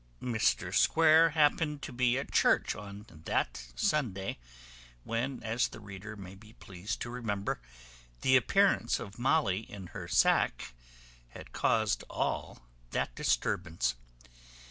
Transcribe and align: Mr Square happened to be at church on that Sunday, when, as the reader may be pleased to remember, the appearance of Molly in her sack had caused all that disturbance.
Mr 0.19 0.73
Square 0.73 1.29
happened 1.29 1.83
to 1.83 1.93
be 1.93 2.17
at 2.17 2.31
church 2.31 2.73
on 2.75 3.05
that 3.25 3.67
Sunday, 3.75 4.39
when, 5.03 5.43
as 5.43 5.67
the 5.67 5.79
reader 5.79 6.15
may 6.15 6.33
be 6.33 6.53
pleased 6.53 6.99
to 7.01 7.11
remember, 7.11 7.61
the 8.21 8.35
appearance 8.35 8.99
of 8.99 9.19
Molly 9.19 9.59
in 9.59 9.85
her 9.93 10.07
sack 10.07 10.73
had 11.27 11.51
caused 11.53 12.03
all 12.09 12.65
that 12.89 13.13
disturbance. 13.13 13.93